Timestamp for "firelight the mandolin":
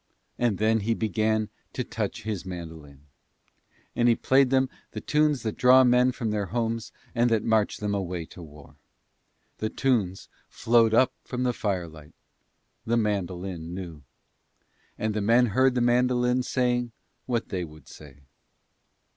11.53-13.75